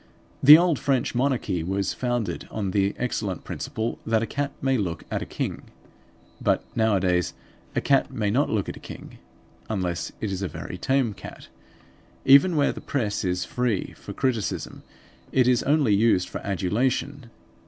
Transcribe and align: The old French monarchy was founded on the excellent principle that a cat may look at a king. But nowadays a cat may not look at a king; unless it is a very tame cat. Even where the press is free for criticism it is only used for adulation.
The 0.41 0.57
old 0.57 0.79
French 0.79 1.13
monarchy 1.13 1.61
was 1.61 1.93
founded 1.93 2.47
on 2.49 2.71
the 2.71 2.95
excellent 2.97 3.43
principle 3.43 3.99
that 4.03 4.23
a 4.23 4.25
cat 4.25 4.51
may 4.59 4.75
look 4.75 5.03
at 5.11 5.21
a 5.21 5.27
king. 5.27 5.61
But 6.41 6.63
nowadays 6.75 7.35
a 7.75 7.81
cat 7.81 8.09
may 8.11 8.31
not 8.31 8.49
look 8.49 8.67
at 8.67 8.75
a 8.75 8.79
king; 8.79 9.19
unless 9.69 10.11
it 10.19 10.31
is 10.31 10.41
a 10.41 10.47
very 10.47 10.79
tame 10.79 11.13
cat. 11.13 11.49
Even 12.25 12.55
where 12.55 12.71
the 12.71 12.81
press 12.81 13.23
is 13.23 13.45
free 13.45 13.93
for 13.95 14.11
criticism 14.11 14.81
it 15.31 15.47
is 15.47 15.61
only 15.61 15.93
used 15.93 16.29
for 16.29 16.39
adulation. 16.43 17.29